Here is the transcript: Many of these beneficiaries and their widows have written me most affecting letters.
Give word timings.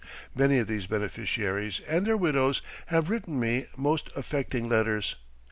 Many 0.33 0.57
of 0.57 0.65
these 0.65 0.87
beneficiaries 0.87 1.79
and 1.87 2.07
their 2.07 2.17
widows 2.17 2.63
have 2.87 3.11
written 3.11 3.39
me 3.39 3.67
most 3.77 4.09
affecting 4.15 4.67
letters. 4.67 5.15